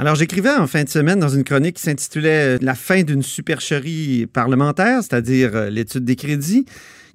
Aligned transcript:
Alors, 0.00 0.14
j'écrivais 0.14 0.54
en 0.54 0.68
fin 0.68 0.84
de 0.84 0.88
semaine 0.88 1.18
dans 1.18 1.28
une 1.28 1.42
chronique 1.42 1.74
qui 1.74 1.82
s'intitulait 1.82 2.58
La 2.60 2.76
fin 2.76 3.02
d'une 3.02 3.24
supercherie 3.24 4.26
parlementaire, 4.32 5.02
c'est-à-dire 5.02 5.56
euh, 5.56 5.70
l'étude 5.70 6.04
des 6.04 6.14
crédits 6.14 6.66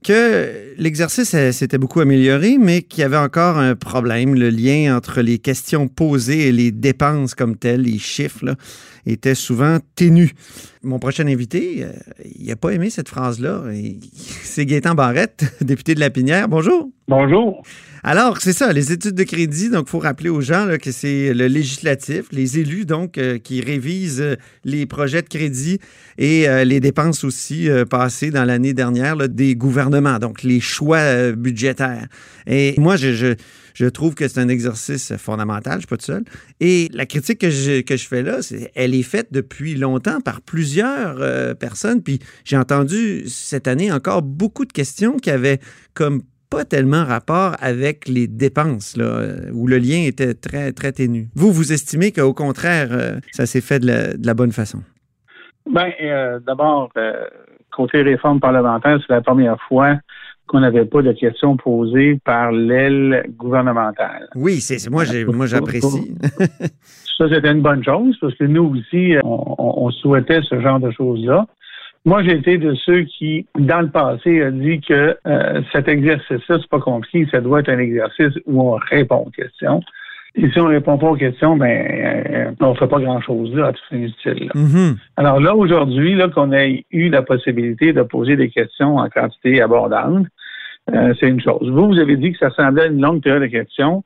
que 0.03 0.73
l'exercice 0.77 1.29
s'était 1.29 1.77
beaucoup 1.77 2.01
amélioré, 2.01 2.57
mais 2.59 2.81
qu'il 2.81 2.99
y 2.99 3.03
avait 3.03 3.15
encore 3.15 3.57
un 3.57 3.75
problème. 3.75 4.35
Le 4.35 4.49
lien 4.49 4.97
entre 4.97 5.21
les 5.21 5.39
questions 5.39 5.87
posées 5.87 6.49
et 6.49 6.51
les 6.51 6.71
dépenses 6.71 7.35
comme 7.35 7.55
telles, 7.55 7.83
les 7.83 7.99
chiffres, 7.99 8.43
là, 8.43 8.55
était 9.05 9.35
souvent 9.35 9.79
ténu. 9.95 10.31
Mon 10.81 10.99
prochain 10.99 11.27
invité, 11.27 11.83
euh, 11.83 11.91
il 12.39 12.47
n'a 12.47 12.55
pas 12.55 12.71
aimé 12.71 12.89
cette 12.89 13.09
phrase-là. 13.09 13.63
C'est 14.43 14.65
Gaétan 14.65 14.95
Barrette, 14.95 15.45
député 15.61 15.95
de 15.95 15.99
La 15.99 16.09
Pinière. 16.09 16.47
Bonjour. 16.47 16.89
Bonjour. 17.07 17.63
Alors, 18.05 18.39
c'est 18.41 18.51
ça, 18.51 18.73
les 18.73 18.91
études 18.91 19.15
de 19.15 19.23
crédit. 19.23 19.69
Donc, 19.69 19.85
il 19.87 19.89
faut 19.89 19.99
rappeler 19.99 20.29
aux 20.29 20.41
gens 20.41 20.67
que 20.81 20.91
c'est 20.91 21.33
le 21.33 21.47
législatif, 21.47 22.25
les 22.33 22.59
élus, 22.59 22.85
donc, 22.85 23.17
euh, 23.17 23.37
qui 23.37 23.61
révisent 23.61 24.21
euh, 24.21 24.35
les 24.65 24.85
projets 24.85 25.21
de 25.21 25.29
crédit 25.29 25.79
et 26.17 26.49
euh, 26.49 26.65
les 26.65 26.81
dépenses 26.81 27.23
aussi 27.23 27.69
passées 27.89 28.29
dans 28.29 28.43
l'année 28.43 28.73
dernière 28.73 29.29
des 29.29 29.55
gouvernements, 29.55 30.19
donc 30.19 30.43
les 30.43 30.59
choix 30.59 31.31
budgétaires. 31.31 32.07
Et 32.45 32.75
moi, 32.77 32.97
je, 32.97 33.13
je, 33.13 33.35
trouve 33.85 34.15
que 34.15 34.27
c'est 34.27 34.39
un 34.39 34.49
exercice 34.49 35.15
fondamental, 35.17 35.73
je 35.73 35.77
ne 35.77 35.81
suis 35.81 35.87
pas 35.87 35.97
tout 35.97 36.05
seul. 36.05 36.23
Et 36.59 36.89
la 36.93 37.05
critique 37.05 37.39
que 37.39 37.49
je, 37.49 37.81
que 37.81 37.97
je 37.97 38.07
fais 38.07 38.21
là, 38.21 38.39
elle 38.75 38.95
est 38.95 39.03
faite 39.03 39.27
depuis 39.31 39.75
longtemps 39.75 40.21
par 40.21 40.41
plusieurs 40.41 41.57
personnes. 41.57 42.01
Puis 42.03 42.19
j'ai 42.45 42.57
entendu 42.57 43.27
cette 43.27 43.67
année 43.67 43.91
encore 43.91 44.21
beaucoup 44.21 44.65
de 44.65 44.73
questions 44.73 45.17
qui 45.17 45.31
avaient 45.31 45.59
comme 45.93 46.21
pas 46.53 46.65
tellement 46.65 47.03
rapport 47.03 47.55
avec 47.59 48.07
les 48.07 48.27
dépenses, 48.27 48.95
là, 48.95 49.05
euh, 49.05 49.51
où 49.53 49.65
le 49.65 49.77
lien 49.77 50.03
était 50.05 50.35
très, 50.35 50.71
très 50.71 50.91
ténu. 50.91 51.29
Vous, 51.33 51.51
vous 51.51 51.73
estimez 51.73 52.11
qu'au 52.11 52.33
contraire, 52.33 52.89
euh, 52.91 53.15
ça 53.31 53.47
s'est 53.47 53.61
fait 53.61 53.79
de 53.79 53.87
la, 54.23 54.33
bonne 54.35 54.51
façon? 54.51 54.79
Bien, 55.65 55.91
euh, 56.03 56.39
d'abord, 56.45 56.91
côté 57.71 58.03
réforme 58.03 58.39
parlementaire, 58.39 58.99
c'est 59.01 59.13
la 59.13 59.21
première 59.21 59.59
fois 59.67 59.97
qu'on 60.47 60.59
n'avait 60.59 60.85
pas 60.85 61.01
de 61.01 61.11
questions 61.13 61.57
posées 61.57 62.19
par 62.23 62.51
l'aile 62.51 63.25
gouvernementale. 63.37 64.27
Oui, 64.35 64.59
c'est 64.61 64.89
moi, 64.89 65.03
moi 65.27 65.45
j'apprécie. 65.45 66.15
ça, 67.17 67.29
c'était 67.29 67.51
une 67.51 67.61
bonne 67.61 67.83
chose 67.83 68.17
parce 68.19 68.35
que 68.35 68.43
nous 68.43 68.75
aussi, 68.75 69.15
on 69.23 69.89
souhaitait 69.91 70.41
ce 70.43 70.59
genre 70.59 70.79
de 70.79 70.91
choses-là. 70.91 71.45
Moi, 72.05 72.21
j'ai 72.23 72.33
été 72.33 72.57
de 72.57 72.75
ceux 72.75 73.03
qui, 73.03 73.47
dans 73.57 73.79
le 73.79 73.89
passé, 73.89 74.41
a 74.41 74.51
dit 74.51 74.81
que 74.81 75.15
euh, 75.25 75.61
cet 75.71 75.87
exercice-là, 75.87 76.57
c'est 76.59 76.69
pas 76.69 76.81
compliqué, 76.81 77.25
ça 77.31 77.39
doit 77.39 77.61
être 77.61 77.69
un 77.69 77.79
exercice 77.79 78.33
où 78.45 78.61
on 78.61 78.73
répond 78.73 79.23
aux 79.25 79.29
questions. 79.29 79.81
Et 80.35 80.49
si 80.49 80.59
on 80.59 80.65
répond 80.65 80.97
pas 80.97 81.09
aux 81.09 81.15
questions, 81.15 81.55
ben 81.57 81.69
euh, 81.69 82.51
on 82.59 82.73
fait 82.73 82.87
pas 82.87 82.99
grand-chose 82.99 83.53
là, 83.53 83.71
tout 83.71 83.95
inutile. 83.95 84.49
Mm-hmm. 84.55 84.95
Alors 85.17 85.39
là, 85.39 85.55
aujourd'hui, 85.55 86.15
là, 86.15 86.27
qu'on 86.27 86.51
ait 86.51 86.85
eu 86.91 87.09
la 87.09 87.21
possibilité 87.21 87.93
de 87.93 88.01
poser 88.01 88.35
des 88.35 88.49
questions 88.49 88.97
en 88.97 89.09
quantité 89.09 89.61
abordante, 89.61 90.25
euh, 90.91 91.13
c'est 91.19 91.27
une 91.27 91.41
chose. 91.41 91.69
Vous, 91.69 91.87
vous 91.87 91.99
avez 91.99 92.17
dit 92.17 92.31
que 92.31 92.39
ça 92.39 92.49
semblait 92.49 92.87
une 92.87 93.01
longue 93.01 93.21
période 93.21 93.43
de 93.43 93.47
questions. 93.47 94.03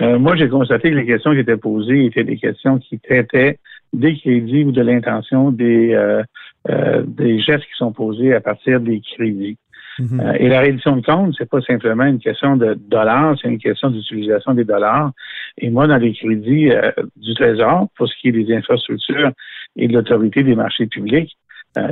moi, 0.00 0.36
j'ai 0.36 0.48
constaté 0.48 0.90
que 0.90 0.96
les 0.96 1.06
questions 1.06 1.32
qui 1.32 1.38
étaient 1.38 1.56
posées 1.56 2.06
étaient 2.06 2.24
des 2.24 2.36
questions 2.36 2.78
qui 2.78 2.98
traitaient 2.98 3.58
des 3.92 4.16
crédits 4.16 4.64
ou 4.64 4.72
de 4.72 4.82
l'intention 4.82 5.50
des, 5.50 5.92
euh, 5.94 6.22
euh, 6.68 7.02
des 7.06 7.40
gestes 7.40 7.64
qui 7.64 7.76
sont 7.76 7.92
posés 7.92 8.34
à 8.34 8.40
partir 8.40 8.80
des 8.80 9.00
crédits. 9.00 9.58
Mhm. 9.98 10.20
Euh, 10.20 10.32
et 10.38 10.48
la 10.48 10.60
réduction 10.60 10.96
de 10.96 11.04
compte, 11.04 11.34
c'est 11.36 11.48
pas 11.48 11.60
simplement 11.62 12.04
une 12.04 12.18
question 12.18 12.56
de 12.56 12.74
dollars, 12.74 13.36
c'est 13.40 13.48
une 13.48 13.58
question 13.58 13.90
d'utilisation 13.90 14.54
des 14.54 14.64
dollars. 14.64 15.12
Et 15.58 15.70
moi, 15.70 15.86
dans 15.86 15.96
les 15.96 16.12
crédits 16.12 16.70
du 17.16 17.34
Trésor, 17.34 17.88
pour 17.96 18.08
ce 18.08 18.14
qui 18.20 18.28
est 18.28 18.32
des 18.32 18.54
infrastructures 18.54 19.32
et 19.76 19.88
de 19.88 19.92
l'autorité 19.92 20.42
des 20.42 20.54
marchés 20.54 20.86
publics, 20.86 21.36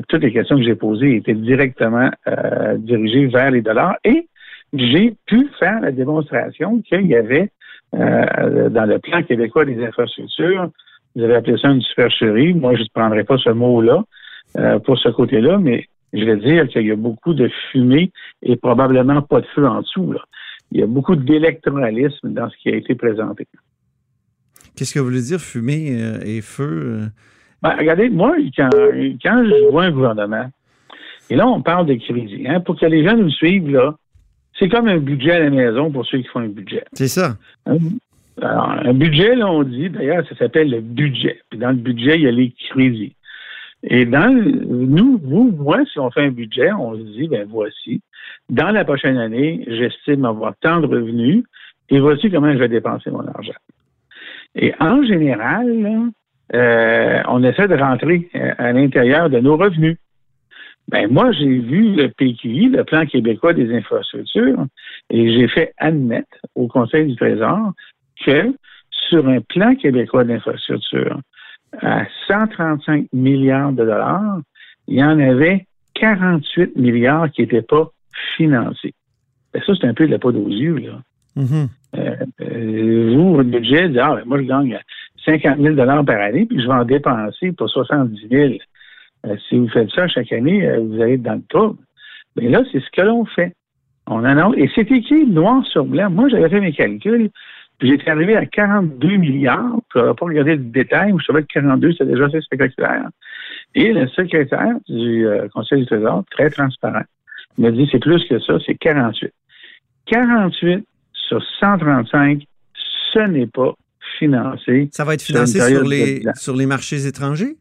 toutes 0.08 0.22
les 0.22 0.32
questions 0.32 0.56
que 0.56 0.62
j'ai 0.62 0.74
posées 0.74 1.16
étaient 1.16 1.34
directement 1.34 2.10
dirigées 2.78 3.26
vers 3.26 3.50
les 3.50 3.62
dollars. 3.62 3.96
Et 4.04 4.28
j'ai 4.72 5.14
pu 5.26 5.48
faire 5.58 5.80
la 5.80 5.92
démonstration 5.92 6.80
qu'il 6.82 7.06
y 7.06 7.14
avait 7.14 7.50
dans 7.92 8.88
le 8.88 8.98
plan 8.98 9.22
québécois 9.22 9.64
des 9.64 9.84
infrastructures 9.84 10.70
vous 11.18 11.24
avez 11.24 11.34
appelé 11.34 11.56
ça 11.58 11.68
une 11.68 11.82
supercherie. 11.82 12.54
Moi, 12.54 12.76
je 12.76 12.82
ne 12.82 12.88
prendrais 12.94 13.24
pas 13.24 13.38
ce 13.38 13.50
mot-là 13.50 14.04
euh, 14.56 14.78
pour 14.78 14.98
ce 14.98 15.08
côté-là, 15.08 15.58
mais 15.58 15.86
je 16.12 16.24
vais 16.24 16.36
dire 16.36 16.68
qu'il 16.68 16.86
y 16.86 16.90
a 16.90 16.96
beaucoup 16.96 17.34
de 17.34 17.50
fumée 17.70 18.10
et 18.42 18.56
probablement 18.56 19.22
pas 19.22 19.40
de 19.40 19.46
feu 19.54 19.66
en 19.66 19.80
dessous. 19.82 20.14
Il 20.72 20.80
y 20.80 20.82
a 20.82 20.86
beaucoup 20.86 21.16
d'électoralisme 21.16 22.32
dans 22.32 22.48
ce 22.50 22.56
qui 22.58 22.68
a 22.70 22.76
été 22.76 22.94
présenté. 22.94 23.46
Qu'est-ce 24.76 24.94
que 24.94 24.98
vous 24.98 25.06
voulez 25.06 25.22
dire 25.22 25.40
fumée 25.40 26.00
euh, 26.00 26.20
et 26.24 26.40
feu? 26.40 27.00
Euh? 27.02 27.06
Ben, 27.62 27.74
regardez, 27.76 28.08
moi, 28.08 28.36
quand, 28.56 28.70
je 28.72 29.70
vois 29.70 29.84
un 29.84 29.90
gouvernement, 29.90 30.50
et 31.30 31.36
là, 31.36 31.46
on 31.48 31.62
parle 31.62 31.86
de 31.86 31.94
crédit, 31.94 32.46
hein, 32.46 32.60
pour 32.60 32.78
que 32.78 32.86
les 32.86 33.04
gens 33.04 33.16
nous 33.16 33.30
suivent, 33.30 33.70
là, 33.70 33.96
c'est 34.58 34.68
comme 34.68 34.88
un 34.88 34.98
budget 34.98 35.32
à 35.32 35.40
la 35.40 35.50
maison 35.50 35.90
pour 35.90 36.06
ceux 36.06 36.18
qui 36.18 36.28
font 36.28 36.40
un 36.40 36.48
budget. 36.48 36.84
C'est 36.92 37.08
ça. 37.08 37.36
Hein? 37.66 37.76
Alors, 38.40 38.70
un 38.70 38.94
budget, 38.94 39.34
là, 39.34 39.46
on 39.48 39.64
dit, 39.64 39.90
d'ailleurs, 39.90 40.24
ça 40.28 40.36
s'appelle 40.36 40.70
le 40.70 40.80
budget. 40.80 41.40
Puis 41.50 41.58
dans 41.58 41.70
le 41.70 41.76
budget, 41.76 42.16
il 42.16 42.22
y 42.22 42.28
a 42.28 42.30
les 42.30 42.54
crédits. 42.70 43.14
Et 43.82 44.04
dans 44.04 44.32
nous, 44.32 45.18
vous, 45.22 45.52
moi, 45.56 45.84
si 45.90 45.98
on 45.98 46.10
fait 46.10 46.24
un 46.24 46.30
budget, 46.30 46.72
on 46.72 46.96
se 46.96 47.02
dit, 47.02 47.28
ben 47.28 47.46
voici, 47.48 48.00
dans 48.48 48.70
la 48.70 48.84
prochaine 48.84 49.18
année, 49.18 49.64
j'estime 49.68 50.24
avoir 50.24 50.54
tant 50.60 50.80
de 50.80 50.86
revenus 50.86 51.44
et 51.88 52.00
voici 52.00 52.30
comment 52.30 52.52
je 52.52 52.58
vais 52.58 52.68
dépenser 52.68 53.10
mon 53.10 53.26
argent. 53.26 53.52
Et 54.54 54.74
en 54.80 55.02
général, 55.04 56.10
euh, 56.54 57.22
on 57.28 57.42
essaie 57.44 57.68
de 57.68 57.76
rentrer 57.76 58.28
euh, 58.34 58.52
à 58.58 58.72
l'intérieur 58.72 59.30
de 59.30 59.38
nos 59.38 59.56
revenus. 59.56 59.96
Ben 60.88 61.06
moi, 61.12 61.32
j'ai 61.32 61.58
vu 61.58 61.94
le 61.94 62.08
PQI, 62.08 62.70
le 62.70 62.82
Plan 62.82 63.04
québécois 63.04 63.52
des 63.52 63.74
infrastructures, 63.74 64.64
et 65.10 65.32
j'ai 65.34 65.46
fait 65.48 65.74
admettre 65.76 66.38
au 66.54 66.66
Conseil 66.66 67.06
du 67.06 67.16
Trésor 67.16 67.72
que 68.24 68.54
sur 68.90 69.28
un 69.28 69.40
plan 69.40 69.74
québécois 69.74 70.24
d'infrastructure 70.24 71.20
à 71.82 72.06
135 72.26 73.06
milliards 73.12 73.72
de 73.72 73.84
dollars, 73.84 74.40
il 74.86 74.98
y 74.98 75.04
en 75.04 75.18
avait 75.18 75.66
48 75.94 76.76
milliards 76.76 77.30
qui 77.30 77.42
n'étaient 77.42 77.62
pas 77.62 77.90
financés. 78.36 78.94
Ben, 79.52 79.62
ça, 79.66 79.72
c'est 79.80 79.86
un 79.86 79.94
peu 79.94 80.06
de 80.06 80.12
la 80.12 80.18
peau 80.18 80.32
aux 80.32 80.48
yeux. 80.48 80.76
Là. 80.76 81.00
Mm-hmm. 81.36 81.68
Euh, 81.96 82.16
euh, 82.40 83.14
vous, 83.14 83.34
votre 83.36 83.50
budget, 83.50 83.90
ah, 83.98 84.16
ben, 84.16 84.22
moi, 84.26 84.38
je 84.38 84.46
gagne 84.46 84.78
50 85.24 85.58
000 85.58 85.74
dollars 85.74 86.04
par 86.04 86.20
année, 86.20 86.46
puis 86.46 86.60
je 86.60 86.66
vais 86.66 86.74
en 86.74 86.84
dépenser 86.84 87.52
pour 87.52 87.68
70 87.68 88.28
000. 88.30 88.54
Euh, 89.26 89.36
si 89.48 89.58
vous 89.58 89.68
faites 89.68 89.90
ça 89.90 90.08
chaque 90.08 90.32
année, 90.32 90.68
vous 90.78 91.00
allez 91.00 91.14
être 91.14 91.22
dans 91.22 91.34
le 91.34 91.42
trouble. 91.48 91.78
Mais 92.36 92.48
là, 92.48 92.62
c'est 92.70 92.80
ce 92.80 92.90
que 92.90 93.02
l'on 93.02 93.24
fait. 93.24 93.54
On 94.06 94.24
annonce, 94.24 94.54
et 94.56 94.70
c'est 94.74 94.90
écrit 94.90 95.26
noir 95.26 95.66
sur 95.66 95.84
blanc. 95.84 96.08
Moi, 96.10 96.28
j'avais 96.28 96.48
fait 96.48 96.60
mes 96.60 96.72
calculs. 96.72 97.30
J'étais 97.80 98.10
arrivé 98.10 98.36
à 98.36 98.44
42 98.44 99.16
milliards. 99.16 99.78
Je 99.94 100.00
n'avais 100.00 100.14
pas 100.14 100.26
regardé 100.26 100.56
le 100.56 100.64
détail, 100.64 101.12
je 101.18 101.24
savais 101.24 101.42
que 101.42 101.52
42, 101.52 101.92
c'était 101.92 102.06
déjà 102.06 102.24
assez 102.26 102.40
spectaculaire. 102.40 103.08
Et 103.74 103.92
le 103.92 104.08
secrétaire 104.08 104.74
du 104.88 105.26
euh, 105.26 105.48
Conseil 105.54 105.80
du 105.80 105.86
Trésor, 105.86 106.24
très 106.30 106.50
transparent, 106.50 107.04
m'a 107.56 107.70
dit 107.70 107.88
c'est 107.92 108.00
plus 108.00 108.24
que 108.28 108.40
ça, 108.40 108.54
c'est 108.66 108.74
48. 108.74 109.32
48 110.06 110.84
sur 111.12 111.42
135, 111.60 112.42
ce 113.12 113.18
n'est 113.20 113.46
pas 113.46 113.74
financé. 114.18 114.88
Ça 114.92 115.04
va 115.04 115.14
être 115.14 115.22
financé 115.22 115.60
sur 115.60 115.84
les, 115.84 116.22
sur 116.34 116.56
les 116.56 116.66
marchés 116.66 117.06
étrangers? 117.06 117.56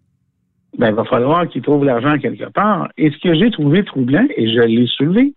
Ben, 0.78 0.90
il 0.90 0.96
va 0.96 1.06
falloir 1.06 1.48
qu'ils 1.48 1.62
trouvent 1.62 1.86
l'argent 1.86 2.18
quelque 2.18 2.50
part. 2.52 2.90
Et 2.98 3.12
ce 3.12 3.18
que 3.18 3.34
j'ai 3.36 3.52
trouvé 3.52 3.84
troublant, 3.84 4.26
et 4.36 4.54
je 4.54 4.62
l'ai 4.62 4.88
soulevé, 4.88 5.34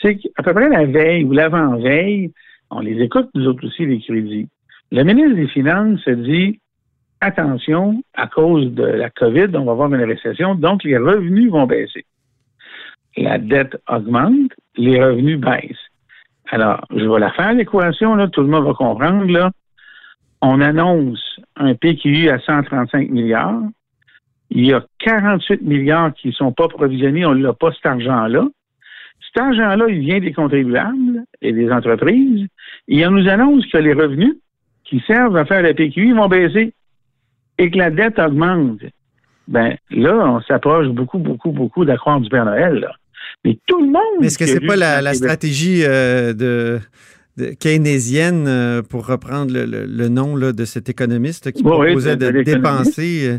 c'est 0.00 0.16
qu'à 0.16 0.42
peu 0.42 0.52
près 0.52 0.68
la 0.68 0.84
veille 0.84 1.24
ou 1.24 1.32
l'avant-veille, 1.32 2.32
on 2.70 2.80
les 2.80 3.00
écoute, 3.02 3.28
nous 3.34 3.46
autres 3.46 3.66
aussi, 3.66 3.86
les 3.86 4.00
crédits. 4.00 4.48
Le 4.90 5.02
ministre 5.02 5.36
des 5.36 5.48
Finances 5.48 6.08
dit 6.08 6.60
attention, 7.20 8.02
à 8.14 8.26
cause 8.26 8.72
de 8.72 8.84
la 8.84 9.10
COVID, 9.10 9.48
on 9.54 9.64
va 9.64 9.72
avoir 9.72 9.92
une 9.92 10.04
récession, 10.04 10.54
donc 10.54 10.84
les 10.84 10.98
revenus 10.98 11.50
vont 11.50 11.66
baisser. 11.66 12.04
La 13.16 13.38
dette 13.38 13.76
augmente, 13.88 14.52
les 14.76 15.02
revenus 15.02 15.38
baissent. 15.38 15.90
Alors, 16.50 16.84
je 16.90 17.04
vais 17.04 17.20
la 17.20 17.32
faire, 17.32 17.54
l'équation, 17.54 18.28
tout 18.28 18.42
le 18.42 18.48
monde 18.48 18.66
va 18.66 18.74
comprendre, 18.74 19.26
là. 19.30 19.50
On 20.42 20.60
annonce 20.60 21.40
un 21.56 21.74
PQI 21.74 22.28
à 22.28 22.38
135 22.38 23.10
milliards. 23.10 23.62
Il 24.50 24.66
y 24.66 24.74
a 24.74 24.84
48 24.98 25.62
milliards 25.62 26.12
qui 26.12 26.28
ne 26.28 26.32
sont 26.32 26.52
pas 26.52 26.68
provisionnés, 26.68 27.24
on 27.24 27.34
n'a 27.34 27.54
pas 27.54 27.72
cet 27.72 27.86
argent-là. 27.86 28.46
Cet 29.34 29.42
argent-là, 29.42 29.86
il 29.88 30.00
vient 30.00 30.20
des 30.20 30.32
contribuables 30.32 31.24
et 31.42 31.52
des 31.52 31.70
entreprises. 31.70 32.46
Et 32.88 33.06
on 33.06 33.10
nous 33.10 33.28
annonce 33.28 33.66
que 33.66 33.78
les 33.78 33.92
revenus 33.92 34.36
qui 34.84 35.02
servent 35.06 35.36
à 35.36 35.44
faire 35.44 35.62
la 35.62 35.74
PQI 35.74 36.12
vont 36.12 36.28
baisser 36.28 36.72
et 37.58 37.70
que 37.70 37.78
la 37.78 37.90
dette 37.90 38.18
augmente. 38.18 38.80
Ben 39.48 39.76
là, 39.90 40.14
on 40.26 40.40
s'approche 40.42 40.88
beaucoup, 40.88 41.18
beaucoup, 41.18 41.50
beaucoup 41.50 41.84
d'accroître 41.84 42.20
du 42.20 42.28
Père 42.28 42.44
Noël. 42.44 42.74
Là. 42.74 42.92
Mais 43.44 43.58
tout 43.66 43.80
le 43.80 43.86
monde. 43.86 44.20
Mais 44.20 44.28
est-ce 44.28 44.38
que 44.38 44.46
c'est 44.46 44.60
pas 44.60 44.76
la, 44.76 45.14
stratégie 45.14 45.82
euh, 45.84 46.32
de 46.32 46.80
keynésienne, 47.58 48.46
euh, 48.46 48.82
pour 48.82 49.06
reprendre 49.06 49.52
le, 49.52 50.08
nom 50.08 50.36
de 50.38 50.64
cet 50.64 50.88
économiste 50.88 51.50
qui 51.52 51.62
proposait 51.62 52.16
de, 52.16 52.42
dépenser. 52.42 53.38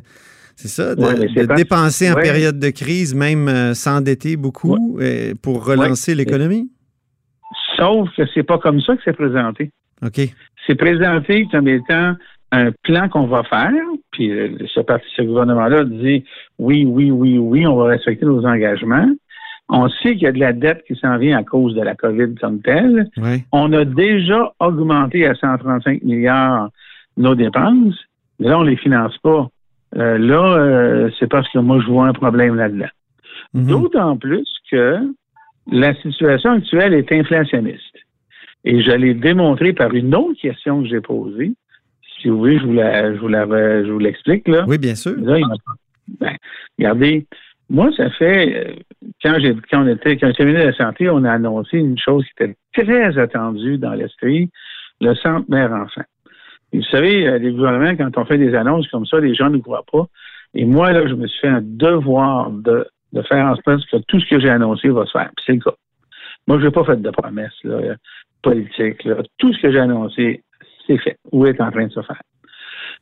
Euh, 0.55 0.61
c'est 0.61 0.67
ça, 0.67 0.95
de, 0.95 1.55
dépenser 1.55 2.11
en 2.11 2.15
période 2.15 2.59
de 2.59 2.69
crise, 2.69 3.13
même 3.13 3.73
s'endetter 3.73 4.37
beaucoup 4.37 4.99
pour 5.41 5.65
relancer 5.65 6.15
l'économie? 6.15 6.69
Sauf 7.77 8.09
que 8.15 8.23
c'est 8.33 8.43
pas 8.43 8.57
comme 8.57 8.81
ça 8.81 8.95
que 8.95 9.01
c'est 9.03 9.15
présenté. 9.15 9.71
OK. 10.05 10.21
C'est 10.65 10.75
présenté 10.75 11.45
comme 11.51 11.67
étant 11.67 12.15
un 12.51 12.71
plan 12.83 13.09
qu'on 13.09 13.27
va 13.27 13.43
faire, 13.43 13.73
puis 14.11 14.31
ce, 14.73 14.81
ce 15.15 15.21
gouvernement-là 15.21 15.83
dit 15.83 16.23
oui, 16.57 16.85
oui, 16.85 17.11
oui, 17.11 17.37
oui, 17.37 17.67
on 17.67 17.75
va 17.75 17.85
respecter 17.85 18.25
nos 18.25 18.45
engagements. 18.45 19.09
On 19.67 19.89
sait 19.89 20.13
qu'il 20.13 20.23
y 20.23 20.27
a 20.27 20.31
de 20.31 20.39
la 20.39 20.53
dette 20.53 20.83
qui 20.87 20.95
s'en 20.95 21.17
vient 21.17 21.37
à 21.37 21.43
cause 21.43 21.73
de 21.73 21.81
la 21.81 21.95
COVID 21.95 22.35
comme 22.39 22.61
telle. 22.61 23.09
On 23.51 23.73
a 23.73 23.83
déjà 23.83 24.53
augmenté 24.59 25.25
à 25.25 25.33
135 25.33 26.03
milliards 26.03 26.69
nos 27.17 27.33
dépenses, 27.33 27.95
mais 28.39 28.49
là, 28.49 28.59
on 28.59 28.63
ne 28.63 28.69
les 28.69 28.77
finance 28.77 29.17
pas. 29.19 29.47
Euh, 29.97 30.17
là, 30.17 30.57
euh, 30.57 31.09
c'est 31.19 31.29
parce 31.29 31.47
que 31.49 31.59
moi, 31.59 31.79
je 31.81 31.87
vois 31.87 32.07
un 32.07 32.13
problème 32.13 32.55
là-dedans. 32.55 32.89
Mhm. 33.53 33.67
D'autant 33.67 34.17
plus 34.17 34.47
que 34.69 34.99
la 35.71 35.93
situation 36.01 36.51
actuelle 36.51 36.93
est 36.93 37.11
inflationniste. 37.11 37.97
Et 38.65 38.81
je 38.81 38.91
l'ai 38.91 39.13
démontré 39.13 39.73
par 39.73 39.93
une 39.93 40.13
autre 40.15 40.39
question 40.41 40.81
que 40.81 40.89
j'ai 40.89 41.01
posée. 41.01 41.53
Si 42.21 42.29
vous 42.29 42.37
voulez, 42.37 42.59
je 42.59 42.65
vous 43.19 43.27
la, 43.27 43.83
je 43.83 43.97
l'explique, 43.97 44.47
là. 44.47 44.65
Oui, 44.67 44.77
bien 44.77 44.95
sûr. 44.95 45.15
Ben, 46.19 46.35
regardez, 46.77 47.25
moi, 47.69 47.89
ça 47.95 48.09
fait, 48.11 48.55
euh, 48.55 48.73
quand 49.23 49.37
j'ai, 49.39 49.55
quand 49.71 49.83
on 49.83 49.87
était, 49.87 50.17
quand 50.17 50.31
j'ai 50.37 50.45
de 50.45 50.51
la 50.51 50.73
santé, 50.73 51.09
on 51.09 51.23
a 51.23 51.31
annoncé 51.31 51.77
une 51.77 51.97
chose 51.97 52.23
qui 52.37 52.43
était 52.43 52.55
très 52.73 53.17
attendue 53.17 53.77
dans 53.77 53.93
l'esprit, 53.93 54.49
le 55.01 55.15
centre 55.15 55.49
mère-enfant. 55.49 56.03
Vous 56.75 56.83
savez, 56.83 57.27
euh, 57.27 57.37
les 57.37 57.51
gouvernements, 57.51 57.95
quand 57.95 58.17
on 58.17 58.25
fait 58.25 58.37
des 58.37 58.53
annonces 58.55 58.87
comme 58.89 59.05
ça, 59.05 59.19
les 59.19 59.33
gens 59.33 59.49
ne 59.49 59.57
croient 59.59 59.85
pas. 59.91 60.05
Et 60.53 60.65
moi, 60.65 60.91
là, 60.91 61.07
je 61.07 61.13
me 61.13 61.27
suis 61.27 61.39
fait 61.39 61.47
un 61.47 61.61
devoir 61.61 62.49
de, 62.51 62.87
faire 63.29 63.45
en 63.45 63.55
sorte 63.55 63.85
que 63.89 63.97
tout 64.07 64.19
ce 64.19 64.29
que 64.29 64.39
j'ai 64.39 64.49
annoncé 64.49 64.89
va 64.89 65.05
se 65.05 65.11
faire. 65.11 65.31
C'est 65.45 65.53
le 65.53 65.59
cas. 65.59 65.75
Moi, 66.47 66.59
je 66.59 66.65
n'ai 66.65 66.71
pas 66.71 66.83
fait 66.83 67.01
de 67.01 67.09
promesses 67.09 67.61
politiques. 68.41 69.07
Tout 69.37 69.53
ce 69.53 69.61
que 69.61 69.71
j'ai 69.71 69.79
annoncé, 69.79 70.43
c'est 70.85 70.97
fait 70.97 71.17
ou 71.31 71.45
est 71.45 71.59
en 71.61 71.71
train 71.71 71.87
de 71.87 71.91
se 71.91 72.01
faire. 72.01 72.21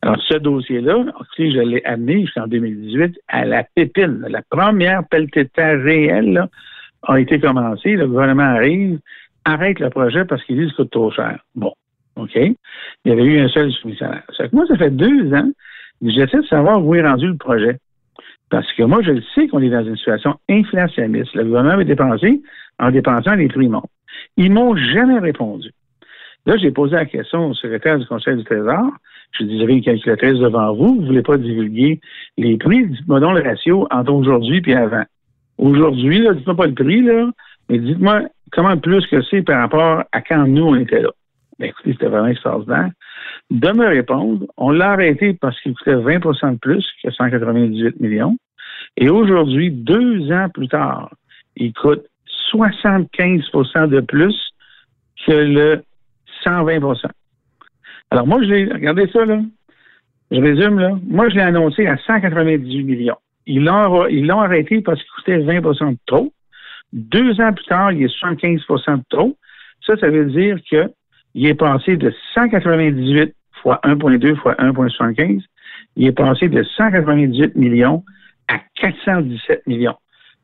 Alors, 0.01 0.17
ce 0.27 0.37
dossier-là, 0.37 1.05
je 1.37 1.43
l'ai 1.43 1.83
amené 1.85 2.21
jusqu'en 2.21 2.47
2018 2.47 3.19
à 3.27 3.45
la 3.45 3.63
pépine. 3.63 4.25
La 4.29 4.41
première 4.49 5.07
pelletée 5.07 5.45
de 5.45 5.83
réelle 5.83 6.47
a 7.03 7.19
été 7.19 7.39
commencée. 7.39 7.93
Le 7.93 8.07
gouvernement 8.07 8.43
arrive, 8.43 8.99
arrête 9.45 9.79
le 9.79 9.89
projet 9.89 10.25
parce 10.25 10.43
qu'il 10.43 10.57
dit 10.57 10.65
que 10.65 10.71
ça 10.71 10.75
coûte 10.77 10.91
trop 10.91 11.11
cher. 11.11 11.39
Bon, 11.55 11.73
OK? 12.15 12.35
Il 12.35 12.55
y 13.05 13.11
avait 13.11 13.23
eu 13.23 13.39
un 13.39 13.47
seul 13.49 13.71
soumissionnaire. 13.71 14.23
moi, 14.51 14.65
ça 14.67 14.77
fait 14.77 14.91
deux 14.91 15.33
ans 15.33 15.49
que 16.01 16.09
j'essaie 16.09 16.37
de 16.37 16.47
savoir 16.47 16.83
où 16.83 16.95
est 16.95 17.07
rendu 17.07 17.27
le 17.27 17.37
projet. 17.37 17.77
Parce 18.49 18.71
que 18.73 18.83
moi, 18.83 19.01
je 19.01 19.11
le 19.11 19.23
sais 19.33 19.47
qu'on 19.47 19.61
est 19.61 19.69
dans 19.69 19.83
une 19.83 19.97
situation 19.97 20.35
inflationniste. 20.49 21.33
Le 21.33 21.45
gouvernement 21.45 21.73
avait 21.73 21.85
dépensé 21.85 22.41
en 22.79 22.91
dépensant 22.91 23.35
les 23.35 23.47
prix 23.47 23.67
montent. 23.67 23.89
Ils 24.37 24.51
m'ont 24.51 24.75
jamais 24.75 25.19
répondu. 25.19 25.71
Là, 26.45 26.57
j'ai 26.57 26.71
posé 26.71 26.95
la 26.95 27.05
question 27.05 27.47
au 27.47 27.53
secrétaire 27.53 27.97
du 27.97 28.05
Conseil 28.05 28.35
du 28.35 28.43
Trésor. 28.43 28.91
Je 29.31 29.45
dis, 29.45 29.59
j'avais 29.59 29.73
une 29.73 29.83
calculatrice 29.83 30.39
devant 30.39 30.73
vous, 30.73 30.95
vous 30.95 31.01
ne 31.01 31.07
voulez 31.07 31.21
pas 31.21 31.37
divulguer 31.37 31.99
les 32.37 32.57
prix, 32.57 32.85
dites-moi 32.85 33.19
donc 33.19 33.35
le 33.35 33.41
ratio 33.41 33.87
entre 33.89 34.13
aujourd'hui 34.13 34.61
et 34.67 34.75
avant. 34.75 35.03
Aujourd'hui, 35.57 36.27
dites-moi 36.35 36.55
pas 36.55 36.67
le 36.67 36.73
prix, 36.73 37.01
là, 37.01 37.31
mais 37.69 37.79
dites-moi 37.79 38.23
comment 38.51 38.77
plus 38.77 39.07
que 39.07 39.21
c'est 39.23 39.41
par 39.41 39.61
rapport 39.61 40.03
à 40.11 40.21
quand 40.21 40.45
nous, 40.45 40.65
on 40.65 40.75
était 40.75 41.01
là. 41.01 41.09
Ben, 41.63 41.69
écoutez, 41.69 41.93
c'était 41.93 42.07
vraiment 42.07 42.27
extraordinaire. 42.27 42.89
De 43.49 43.71
me 43.71 43.87
répondre, 43.87 44.45
on 44.57 44.71
l'a 44.71 44.91
arrêté 44.91 45.33
parce 45.33 45.57
qu'il 45.61 45.73
coûtait 45.73 45.95
20% 45.95 46.51
de 46.51 46.57
plus 46.57 46.85
que 47.01 47.09
198 47.09 48.01
millions. 48.01 48.35
Et 48.97 49.09
aujourd'hui, 49.09 49.71
deux 49.71 50.29
ans 50.33 50.49
plus 50.49 50.67
tard, 50.67 51.09
il 51.55 51.71
coûte 51.71 52.03
75% 52.51 53.87
de 53.87 54.01
plus 54.01 54.35
que 55.25 55.31
le 55.31 55.83
120% 56.43 57.05
Alors 58.11 58.27
moi, 58.27 58.43
je 58.43 58.73
regardez 58.73 59.07
ça, 59.07 59.23
là. 59.23 59.39
Je 60.31 60.41
résume, 60.41 60.79
là. 60.79 60.99
Moi, 61.07 61.29
je 61.29 61.35
l'ai 61.35 61.43
annoncé 61.43 61.87
à 61.87 61.95
198 61.95 62.83
millions. 62.83 63.15
Ils 63.45 63.63
l'ont, 63.63 64.41
arrêté 64.41 64.81
parce 64.81 65.01
qu'il 65.01 65.11
coûtait 65.15 65.37
20% 65.37 65.91
de 65.91 65.97
trop. 66.07 66.33
Deux 66.91 67.39
ans 67.39 67.53
plus 67.53 67.65
tard, 67.65 67.93
il 67.93 68.03
est 68.03 68.21
75% 68.21 68.97
de 68.97 69.03
trop. 69.09 69.37
Ça, 69.85 69.95
ça 69.95 70.09
veut 70.09 70.25
dire 70.25 70.57
qu'il 71.33 71.45
est 71.45 71.55
passé 71.55 71.97
de 71.97 72.13
198 72.33 73.33
fois 73.61 73.79
1,2 73.83 74.35
fois 74.35 74.53
1,75. 74.55 75.41
Il 75.95 76.07
est 76.07 76.11
passé 76.11 76.47
de 76.47 76.63
198 76.63 77.55
millions 77.55 78.03
à 78.47 78.59
417 78.79 79.67
millions. 79.67 79.95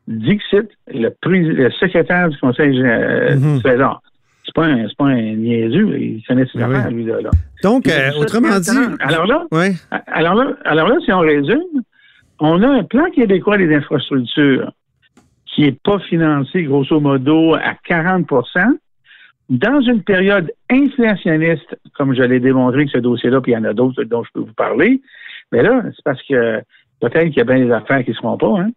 Dixit, 0.07 0.69
le, 0.87 1.11
le 1.23 1.71
secrétaire 1.71 2.29
du 2.29 2.37
Conseil 2.37 2.81
euh, 2.81 3.35
mm-hmm. 3.35 3.55
du 3.57 3.63
Trésor, 3.63 4.01
c'est 4.45 4.55
pas 4.55 4.65
un, 4.65 4.87
pas 4.97 5.05
un 5.05 5.35
niaiseux, 5.35 5.99
il 5.99 6.23
connaît 6.27 6.45
ses 6.51 6.57
ben 6.57 6.71
affaires, 6.71 6.89
lui, 6.89 7.05
là. 7.05 7.29
Donc, 7.61 7.87
euh, 7.87 8.11
autrement 8.17 8.59
dit. 8.59 8.71
Alors 9.01 9.27
là, 9.27 9.45
alors 10.07 10.33
là, 10.33 10.53
alors 10.65 10.87
là, 10.87 10.95
si 11.05 11.11
on 11.11 11.19
résume, 11.19 11.83
on 12.39 12.63
a 12.63 12.67
un 12.67 12.83
plan 12.83 13.09
québécois 13.11 13.57
des 13.57 13.73
infrastructures 13.75 14.71
qui 15.45 15.61
n'est 15.61 15.77
pas 15.83 15.99
financé, 15.99 16.63
grosso 16.63 16.99
modo, 16.99 17.53
à 17.55 17.75
40 17.85 18.25
dans 19.49 19.81
une 19.81 20.03
période 20.03 20.51
inflationniste, 20.69 21.75
comme 21.95 22.13
je 22.13 22.21
l'ai 22.21 22.39
démontré 22.39 22.85
que 22.85 22.91
ce 22.91 22.97
dossier-là, 22.99 23.41
puis 23.41 23.51
il 23.51 23.55
y 23.55 23.57
en 23.57 23.63
a 23.63 23.73
d'autres 23.73 24.03
dont 24.03 24.23
je 24.23 24.29
peux 24.33 24.41
vous 24.41 24.53
parler, 24.53 25.01
mais 25.51 25.63
là, 25.63 25.83
c'est 25.85 26.03
parce 26.03 26.21
que 26.23 26.61
peut-être 26.99 27.29
qu'il 27.29 27.37
y 27.37 27.41
a 27.41 27.45
bien 27.45 27.65
des 27.65 27.71
affaires 27.71 28.03
qui 28.03 28.11
ne 28.11 28.15
se 28.15 28.21
font 28.21 28.37
pas, 28.37 28.59
hein? 28.59 28.69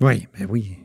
Oui, 0.00 0.26
ben 0.38 0.46
oui. 0.48 0.76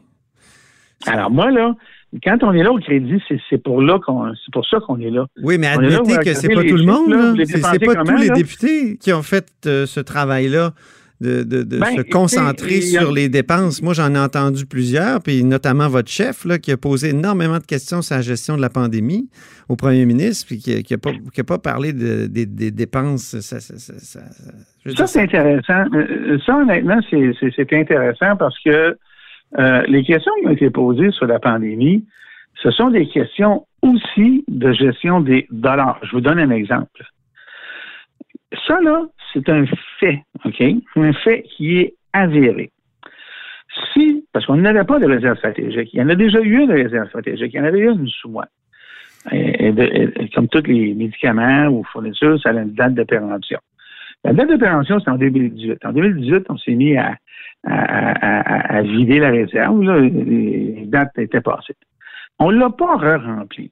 Alors 1.06 1.30
moi, 1.30 1.51
là, 1.51 1.75
quand 2.24 2.44
on 2.44 2.53
est 2.53 2.63
là 2.63 2.71
au 2.71 2.80
crédit, 2.80 3.21
c'est 3.50 3.63
pour 3.63 3.81
là 3.81 4.00
qu'on 4.00 4.33
c'est 4.33 4.51
pour 4.51 4.65
ça 4.65 4.80
qu'on 4.80 5.00
est 5.00 5.09
là. 5.09 5.27
Oui, 5.44 5.57
mais 5.57 5.68
admettez 5.68 6.18
que 6.24 6.33
c'est 6.33 6.50
pas 6.50 6.63
tout 6.63 6.77
le 6.77 6.85
monde. 6.85 7.39
C'est 7.45 7.62
pas 7.62 8.03
tous 8.03 8.18
les 8.18 8.30
députés 8.30 8.97
qui 8.97 9.13
ont 9.13 9.24
fait 9.24 9.47
euh, 9.65 9.85
ce 9.85 10.00
travail-là 10.00 10.74
de, 11.21 11.63
ben, 11.63 11.98
se 11.98 12.01
concentrer 12.01 12.81
sur 12.81 13.12
les 13.12 13.30
dépenses. 13.30 13.81
Moi, 13.81 13.94
j'en 13.94 14.13
ai 14.16 14.19
entendu 14.19 14.66
plusieurs, 14.66 15.21
puis 15.21 15.44
notamment 15.44 15.89
votre 15.89 16.10
chef 16.10 16.45
là, 16.45 16.57
qui 16.57 16.71
a 16.71 16.77
posé 16.77 17.10
énormément 17.10 17.57
de 17.57 17.66
questions 17.66 18.01
sur 18.01 18.16
la 18.16 18.21
gestion 18.21 18.56
de 18.56 18.62
la 18.62 18.69
pandémie 18.69 19.30
au 19.68 19.75
premier 19.75 20.06
ministre, 20.06 20.48
puis 20.48 20.57
qui 20.57 20.86
n'a 20.89 20.98
pas, 20.98 21.12
pas, 21.44 21.57
parlé 21.60 21.94
des 21.94 22.71
dépenses. 22.71 23.39
Ça, 23.39 23.60
ça 23.60 25.07
c'est 25.07 25.21
intéressant. 25.21 25.86
Euh, 25.94 26.39
ça, 26.45 26.57
honnêtement, 26.57 27.00
c'est 27.09 27.73
intéressant 27.73 28.35
parce 28.38 28.57
que 28.64 28.97
euh, 29.57 29.81
les 29.88 30.04
questions 30.04 30.31
qui 30.42 30.47
ont 30.47 30.52
été 30.52 30.69
posées 30.69 31.11
sur 31.11 31.26
la 31.26 31.40
pandémie, 31.40 32.06
ce 32.61 32.71
sont 32.71 32.90
des 32.90 33.07
questions 33.07 33.66
aussi 33.81 34.44
de 34.47 34.71
gestion 34.73 35.21
des 35.21 35.47
dollars. 35.52 35.99
Je 36.04 36.11
vous 36.11 36.21
donne 36.21 36.40
un 36.40 36.52
exemple. 36.52 37.04
Ça, 38.68 38.80
là, 38.81 39.04
c'est 39.33 39.47
un 39.49 39.66
fait, 39.99 40.23
OK? 40.45 40.63
Un 40.95 41.13
fait 41.13 41.44
qui 41.44 41.79
est 41.79 41.95
avéré. 42.13 42.71
Si, 43.94 44.25
parce 44.33 44.45
qu'on 44.45 44.57
n'avait 44.57 44.83
pas 44.83 44.99
de 44.99 45.06
réserve 45.06 45.37
stratégique, 45.37 45.89
il 45.94 45.99
y 45.99 46.01
en 46.01 46.09
a 46.09 46.15
déjà 46.15 46.41
eu 46.41 46.63
une 46.63 46.71
réserve 46.71 47.07
stratégique, 47.09 47.53
il 47.53 47.57
y 47.57 47.59
en 47.61 47.65
avait 47.65 47.79
une 47.79 48.07
sous 48.07 48.29
moi. 48.29 48.45
comme 50.33 50.47
tous 50.47 50.63
les 50.65 50.94
médicaments 50.94 51.68
ou 51.68 51.83
fournitures, 51.83 52.41
ça 52.41 52.49
a 52.49 52.53
une 52.53 52.73
date 52.73 52.95
de 52.95 53.03
péremption. 53.03 53.59
La 54.23 54.33
date 54.33 54.49
de 54.49 54.57
péremption, 54.57 54.99
c'est 54.99 55.09
en 55.09 55.18
2018. 55.18 55.85
En 55.85 55.94
2018, 55.94 56.45
on 56.49 56.57
s'est 56.57 56.75
mis 56.75 56.97
à 56.97 57.15
vider 58.81 59.19
la 59.19 59.29
réserve. 59.29 59.81
Les 59.81 60.83
dates 60.87 61.18
étaient 61.18 61.41
passées. 61.41 61.75
On 62.39 62.51
ne 62.51 62.57
l'a 62.57 62.69
pas 62.69 62.95
re-rempli. 62.95 63.69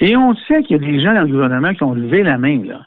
Et 0.00 0.16
on 0.16 0.34
sait 0.34 0.62
qu'il 0.62 0.80
y 0.80 0.84
a 0.84 0.86
des 0.86 1.00
gens 1.00 1.14
dans 1.14 1.22
le 1.22 1.28
gouvernement 1.28 1.72
qui 1.74 1.82
ont 1.82 1.94
levé 1.94 2.22
la 2.22 2.36
main. 2.38 2.62
Là. 2.64 2.82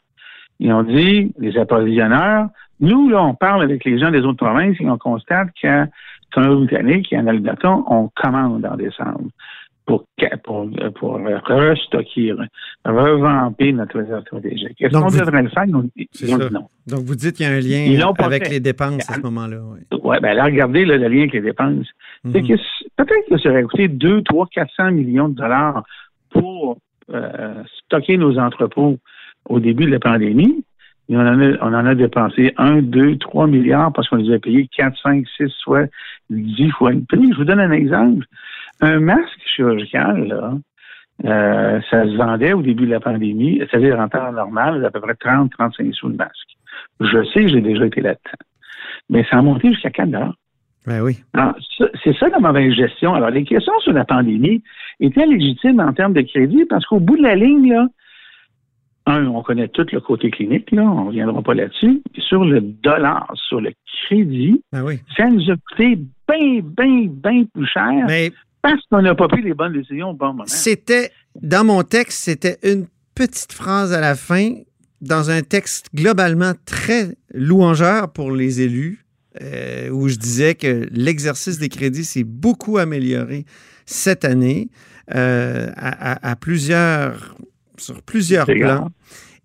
Ils 0.60 0.72
ont 0.72 0.82
dit, 0.82 1.32
les 1.38 1.56
approvisionneurs, 1.58 2.48
nous, 2.80 3.08
là, 3.08 3.22
on 3.22 3.34
parle 3.34 3.62
avec 3.62 3.84
les 3.84 3.98
gens 3.98 4.10
des 4.10 4.20
autres 4.20 4.44
provinces 4.44 4.76
et 4.78 4.88
on 4.88 4.98
constate 4.98 5.48
qu'en 5.60 5.86
Colombie-Britannique 6.32 7.12
et 7.12 7.18
en 7.18 7.26
Alberta, 7.26 7.76
on 7.88 8.10
commande 8.14 8.64
en 8.64 8.76
décembre 8.76 9.30
pour, 9.86 10.04
pour, 10.44 10.70
pour 10.98 11.14
restocker, 11.14 12.34
revamper 12.84 13.72
notre 13.72 13.98
réserve 13.98 14.22
stratégique. 14.22 14.80
Est-ce 14.80 14.92
qu'on 14.92 15.08
devrait 15.08 15.42
le 15.42 15.48
faire? 15.48 15.66
non. 15.66 16.68
Donc, 16.86 17.00
vous 17.00 17.16
dites 17.16 17.36
qu'il 17.36 17.46
y 17.46 17.48
a 17.48 17.52
un 17.52 17.60
lien 17.60 18.12
avec 18.18 18.48
les 18.48 18.60
dépenses 18.60 19.10
à 19.10 19.14
ce 19.14 19.20
moment-là. 19.20 19.58
Oui, 19.62 19.98
ouais, 20.02 20.20
ben 20.20 20.34
là, 20.34 20.44
regardez 20.44 20.84
le 20.84 20.96
lien 20.96 21.20
avec 21.20 21.32
les 21.32 21.40
dépenses. 21.40 21.86
C'est 22.30 22.42
mhm. 22.42 22.48
que 22.48 22.54
peut-être 22.96 23.28
que 23.28 23.38
ça 23.38 23.50
aurait 23.50 23.62
coûté 23.62 23.88
2, 23.88 24.22
3, 24.22 24.46
400 24.52 24.92
millions 24.92 25.28
de 25.28 25.34
dollars 25.34 25.82
pour 26.30 26.78
euh, 27.12 27.62
stocker 27.84 28.16
nos 28.16 28.38
entrepôts 28.38 28.98
au 29.48 29.60
début 29.60 29.84
de 29.86 29.90
la 29.90 29.98
pandémie. 29.98 30.64
on, 31.08 31.18
en 31.18 31.40
a, 31.40 31.56
on 31.60 31.74
en 31.74 31.86
a 31.86 31.94
dépensé 31.94 32.52
1, 32.56 32.82
2, 32.82 33.16
3 33.18 33.46
milliards 33.46 33.92
parce 33.92 34.08
qu'on 34.08 34.16
les 34.16 34.34
a 34.34 34.38
payés 34.38 34.68
4, 34.76 34.96
5, 35.02 35.26
6, 35.36 35.48
soit 35.58 35.88
10 36.30 36.70
fois 36.70 36.92
le 36.92 37.02
prix. 37.02 37.32
Je 37.32 37.36
vous 37.36 37.44
donne 37.44 37.60
un 37.60 37.72
exemple. 37.72 38.24
Un 38.80 39.00
masque 39.00 39.40
chirurgical, 39.44 40.28
là, 40.28 40.54
euh, 41.24 41.80
ça 41.90 42.04
se 42.04 42.16
vendait 42.16 42.54
au 42.54 42.62
début 42.62 42.86
de 42.86 42.92
la 42.92 43.00
pandémie, 43.00 43.58
c'est-à-dire 43.58 43.98
en 43.98 44.08
temps 44.08 44.32
normal, 44.32 44.84
à 44.84 44.90
peu 44.90 45.00
près 45.00 45.12
30-35 45.12 45.92
sous 45.92 46.08
le 46.08 46.14
masque. 46.14 46.56
Je 47.00 47.24
sais, 47.34 47.48
j'ai 47.48 47.60
déjà 47.60 47.86
été 47.86 48.00
là-dedans. 48.00 48.44
Mais 49.10 49.24
ça 49.30 49.38
a 49.38 49.42
monté 49.42 49.68
jusqu'à 49.68 49.90
4 49.90 50.10
dollars. 50.10 50.34
Ben 50.86 51.02
oui. 51.02 51.18
C'est 52.02 52.16
ça 52.16 52.28
la 52.28 52.38
mauvaise 52.38 52.72
gestion. 52.72 53.14
Alors, 53.14 53.30
les 53.30 53.44
questions 53.44 53.78
sur 53.80 53.92
la 53.92 54.04
pandémie 54.04 54.62
étaient 54.98 55.26
légitimes 55.26 55.80
en 55.80 55.92
termes 55.92 56.14
de 56.14 56.22
crédit 56.22 56.64
parce 56.64 56.86
qu'au 56.86 57.00
bout 57.00 57.18
de 57.18 57.22
la 57.22 57.34
ligne, 57.34 57.70
là, 57.70 57.86
un, 59.10 59.26
on 59.26 59.42
connaît 59.42 59.68
tout 59.68 59.86
le 59.92 60.00
côté 60.00 60.30
clinique, 60.30 60.70
là, 60.72 60.82
on 60.82 61.02
ne 61.02 61.06
reviendra 61.08 61.42
pas 61.42 61.54
là-dessus. 61.54 62.02
Sur 62.18 62.44
le 62.44 62.60
dollar, 62.60 63.30
sur 63.48 63.60
le 63.60 63.72
crédit, 64.06 64.62
ben 64.72 64.82
oui. 64.84 65.00
ça 65.16 65.26
nous 65.28 65.50
a 65.50 65.54
coûté 65.56 65.96
bien, 66.28 66.60
bien, 66.62 67.06
bien 67.08 67.44
plus 67.52 67.66
cher 67.66 67.90
Mais 68.06 68.32
parce 68.62 68.80
qu'on 68.90 69.02
n'a 69.02 69.14
pas 69.14 69.28
pris 69.28 69.42
les 69.42 69.54
bonnes 69.54 69.72
décisions 69.72 70.10
au 70.10 70.14
bon 70.14 70.28
moment. 70.28 70.44
C'était, 70.46 71.10
dans 71.40 71.64
mon 71.64 71.82
texte, 71.82 72.24
c'était 72.24 72.58
une 72.62 72.86
petite 73.14 73.52
phrase 73.52 73.92
à 73.92 74.00
la 74.00 74.14
fin, 74.14 74.54
dans 75.00 75.30
un 75.30 75.42
texte 75.42 75.88
globalement 75.94 76.52
très 76.66 77.16
louangeur 77.32 78.12
pour 78.12 78.32
les 78.32 78.60
élus, 78.60 79.04
euh, 79.40 79.88
où 79.90 80.08
je 80.08 80.16
disais 80.16 80.54
que 80.54 80.88
l'exercice 80.90 81.58
des 81.58 81.68
crédits 81.68 82.04
s'est 82.04 82.24
beaucoup 82.24 82.78
amélioré 82.78 83.44
cette 83.86 84.24
année 84.24 84.68
euh, 85.14 85.68
à, 85.76 86.30
à, 86.30 86.36
plusieurs, 86.36 87.36
sur 87.80 88.02
plusieurs 88.02 88.46
plans. 88.46 88.90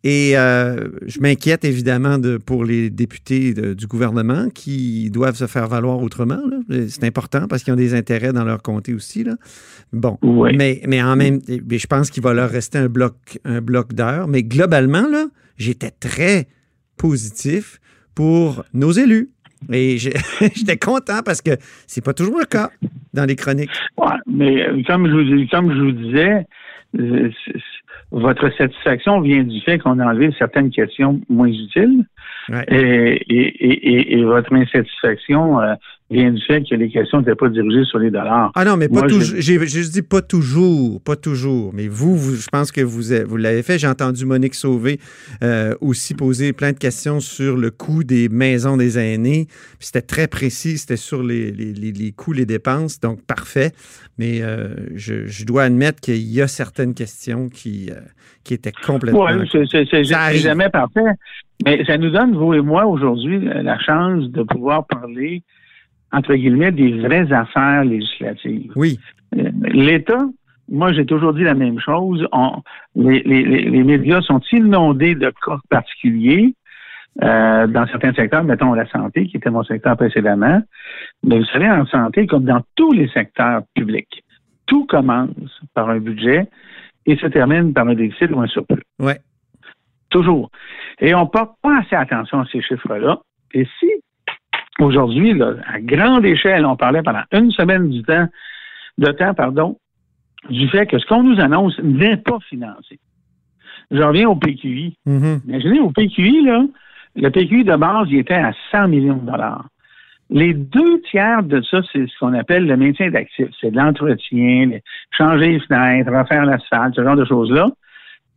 Et 0.06 0.38
euh, 0.38 0.88
je 1.08 1.20
m'inquiète 1.20 1.65
évidemment 1.65 2.20
de, 2.20 2.38
pour 2.38 2.63
les 2.63 2.92
députés 2.92 3.56
de, 3.56 3.74
du 3.74 3.88
gouvernement 3.88 4.50
qui 4.54 5.10
doivent 5.10 5.36
se 5.36 5.48
faire 5.48 5.68
valoir 5.68 6.00
autrement. 6.00 6.39
C'est 6.70 7.06
important 7.06 7.48
parce 7.48 7.63
qu'ils 7.63 7.74
ont 7.74 7.77
des 7.77 7.96
intérêts 7.96 8.32
dans 8.32 8.44
leur 8.44 8.62
comté 8.62 8.94
aussi. 8.94 9.24
Là. 9.24 9.34
Bon, 9.94 10.20
oui. 10.22 10.56
mais, 10.56 10.82
mais 10.88 11.01
en 11.01 11.15
même 11.15 11.39
mais 11.68 11.80
je 11.80 11.88
pense 11.88 12.12
qu'il 12.12 12.22
va 12.22 12.36
leur 12.36 12.51
rester 12.51 12.77
un 12.77 12.88
bloc, 12.88 13.15
un 13.46 13.62
bloc 13.62 13.94
d'heures. 13.94 14.27
Mais 14.27 14.44
globalement, 14.44 15.10
là, 15.10 15.25
j'étais 15.58 15.89
très 15.89 16.46
positif 16.98 17.80
pour 18.13 18.63
nos 18.75 18.92
élus. 18.92 19.32
Et 19.74 19.98
j'étais 20.56 20.77
content 20.77 21.24
parce 21.25 21.42
que 21.42 21.58
c'est 21.88 22.06
pas 22.06 22.13
toujours 22.13 22.38
le 22.38 22.46
cas 22.46 22.70
dans 23.15 23.25
les 23.25 23.36
chroniques. 23.36 23.72
Ouais, 23.98 24.13
mais 24.27 24.84
comme 24.86 25.08
je 25.08 25.13
vous, 25.13 25.48
comme 25.50 25.74
je 25.74 25.82
vous 25.82 25.92
disais, 25.94 26.46
votre 28.15 28.50
satisfaction 28.57 29.19
vient 29.19 29.43
du 29.43 29.60
fait 29.62 29.77
qu'on 29.77 30.00
a 30.00 30.05
enlevé 30.05 30.34
certaines 30.39 30.72
questions 30.72 31.19
moins 31.27 31.50
utiles. 31.50 32.05
Ouais. 32.48 32.63
Et, 32.69 33.13
et, 33.27 33.48
et, 33.67 34.19
et, 34.19 34.24
votre 34.24 34.53
insatisfaction 34.53 35.60
euh, 35.60 35.74
vient 36.09 36.31
du 36.31 36.41
fait 36.41 36.63
que 36.63 36.75
les 36.75 36.89
questions 36.89 37.19
n'étaient 37.19 37.35
pas 37.35 37.50
dirigées 37.50 37.83
sur 37.85 37.97
les 37.97 38.12
dollars. 38.12 38.51
Ah 38.55 38.63
non, 38.63 38.77
mais 38.77 38.88
pas 38.88 39.01
toujours. 39.01 39.39
J'ai 39.39 39.59
juste 39.65 39.93
dit 39.93 40.03
pas 40.03 40.21
toujours, 40.21 41.01
pas 41.01 41.15
toujours. 41.15 41.74
Mais 41.74 41.88
vous, 41.88 42.15
vous 42.15 42.35
je 42.35 42.47
pense 42.47 42.71
que 42.71 42.81
vous, 42.81 43.01
vous 43.27 43.38
l'avez 43.38 43.63
fait. 43.63 43.79
J'ai 43.79 43.88
entendu 43.88 44.25
Monique 44.25 44.53
Sauvé 44.53 45.00
euh, 45.43 45.74
aussi 45.81 46.13
poser 46.13 46.53
plein 46.53 46.74
de 46.74 46.77
questions 46.77 47.19
sur 47.19 47.57
le 47.57 47.71
coût 47.71 48.03
des 48.03 48.29
maisons 48.29 48.77
des 48.77 49.00
aînés. 49.00 49.47
C'était 49.79 50.01
très 50.01 50.27
précis, 50.27 50.77
c'était 50.77 50.97
sur 50.97 51.24
les, 51.24 51.51
les, 51.51 51.74
les, 51.74 51.91
les, 51.91 52.12
coûts, 52.12 52.33
les 52.33 52.45
dépenses, 52.45 53.00
donc 53.00 53.25
parfait. 53.25 53.71
Mais 54.19 54.41
euh, 54.41 54.75
je, 54.93 55.25
je, 55.25 55.45
dois 55.45 55.63
admettre 55.63 56.00
qu'il 56.00 56.17
y 56.17 56.41
a 56.41 56.47
certaines 56.47 56.93
questions 56.93 57.50
qui, 57.50 57.89
euh, 57.91 57.95
qui 58.43 58.53
étaient 58.53 58.71
complètement... 58.71 59.25
Oui, 59.25 59.50
c'est 59.51 60.03
jamais 60.03 60.69
parfait. 60.69 61.01
Mais 61.65 61.83
ça 61.85 61.97
nous 61.97 62.12
donne, 62.12 62.35
vous 62.35 62.53
et 62.53 62.62
moi, 62.62 62.85
aujourd'hui, 62.85 63.39
la 63.39 63.79
chance 63.79 64.29
de 64.29 64.43
pouvoir 64.43 64.85
parler 64.88 65.43
entre 66.12 66.35
guillemets, 66.35 66.71
des 66.71 67.00
vraies 67.00 67.31
affaires 67.31 67.83
législatives. 67.83 68.71
Oui. 68.75 69.00
L'État, 69.33 70.25
moi, 70.69 70.93
j'ai 70.93 71.05
toujours 71.05 71.33
dit 71.33 71.43
la 71.43 71.53
même 71.53 71.79
chose. 71.79 72.25
On, 72.31 72.62
les, 72.95 73.21
les, 73.24 73.43
les, 73.43 73.83
médias 73.83 74.21
sont 74.21 74.41
inondés 74.51 75.15
de 75.15 75.31
cas 75.45 75.57
particuliers 75.69 76.55
euh, 77.24 77.67
dans 77.67 77.85
certains 77.88 78.13
secteurs, 78.13 78.43
mettons 78.43 78.74
la 78.74 78.88
santé, 78.89 79.27
qui 79.27 79.38
était 79.38 79.50
mon 79.50 79.63
secteur 79.63 79.95
précédemment. 79.95 80.62
Mais 81.24 81.39
vous 81.39 81.45
savez, 81.45 81.69
en 81.69 81.85
santé, 81.85 82.27
comme 82.27 82.45
dans 82.45 82.62
tous 82.75 82.91
les 82.91 83.07
secteurs 83.09 83.62
publics, 83.74 84.24
tout 84.65 84.85
commence 84.85 85.29
par 85.74 85.89
un 85.89 86.00
budget 86.00 86.47
et 87.05 87.15
se 87.17 87.27
termine 87.27 87.74
par 87.74 87.88
un 87.88 87.93
déficit 87.93 88.31
ou 88.31 88.39
un 88.39 88.47
surplus. 88.47 88.81
Oui. 89.00 89.13
Toujours. 90.09 90.50
Et 91.00 91.13
on 91.13 91.25
ne 91.25 91.29
porte 91.29 91.53
pas 91.62 91.79
assez 91.79 91.95
attention 91.95 92.39
à 92.39 92.45
ces 92.51 92.62
chiffres-là. 92.62 93.19
Et 93.53 93.67
si 93.79 93.88
Aujourd'hui, 94.79 95.41
à 95.41 95.79
grande 95.79 96.25
échelle, 96.25 96.65
on 96.65 96.75
parlait 96.75 97.01
pendant 97.01 97.24
une 97.32 97.51
semaine 97.51 97.89
du 97.89 98.03
temps, 98.03 98.27
de 98.98 99.12
temps, 99.12 99.34
pardon, 99.34 99.77
du 100.50 100.67
fait 100.67 100.86
que 100.86 101.00
ce 101.00 101.05
qu'on 101.05 101.24
nous 101.24 101.39
annonce 101.39 101.79
n'est 101.79 102.17
pas 102.17 102.39
financé. 102.50 103.00
Je 103.91 104.01
reviens 104.01 104.29
au 104.29 104.36
PQI. 104.36 104.98
Mm 105.05 105.17
-hmm. 105.17 105.41
Imaginez, 105.48 105.79
au 105.79 105.91
PQI, 105.91 106.44
là, 106.44 106.65
le 107.15 107.29
PQI 107.29 107.63
de 107.63 107.75
base, 107.75 108.08
il 108.10 108.17
était 108.17 108.34
à 108.34 108.51
100 108.72 108.88
millions 108.89 109.17
de 109.17 109.32
dollars. 109.32 109.65
Les 110.29 110.53
deux 110.53 111.01
tiers 111.10 111.44
de 111.44 111.62
ça, 111.62 111.82
c'est 111.91 112.08
ce 112.08 112.20
qu'on 112.20 112.34
appelle 112.34 112.65
le 112.65 112.77
maintien 112.77 113.12
d'actifs. 113.12 113.53
C'est 113.62 113.72
de 113.72 113.77
l'entretien, 113.77 114.72
changer 115.12 115.50
les 115.53 115.60
fenêtres, 115.60 116.12
refaire 116.12 116.46
l'asphalte, 116.46 116.96
ce 116.96 117.03
genre 117.03 117.15
de 117.15 117.25
choses-là. 117.25 117.70